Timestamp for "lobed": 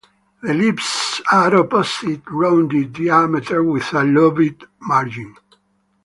4.03-4.65